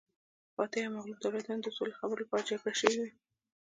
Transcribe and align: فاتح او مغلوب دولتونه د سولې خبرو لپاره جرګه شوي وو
فاتح 0.55 0.83
او 0.87 0.91
مغلوب 0.95 1.17
دولتونه 1.23 1.59
د 1.61 1.67
سولې 1.77 1.93
خبرو 1.99 2.21
لپاره 2.23 2.47
جرګه 2.49 2.73
شوي 2.79 2.97
وو 3.01 3.09